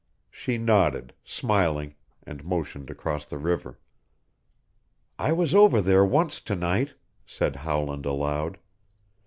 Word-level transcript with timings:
She 0.31 0.57
nodded, 0.57 1.13
smiling, 1.23 1.93
and 2.23 2.43
motioned 2.43 2.89
across 2.89 3.23
the 3.23 3.37
river. 3.37 3.77
"I 5.19 5.31
was 5.31 5.53
over 5.53 5.79
there 5.79 6.03
once 6.03 6.41
to 6.41 6.55
night," 6.55 6.95
said 7.23 7.57
Howland 7.57 8.07
aloud. 8.07 8.57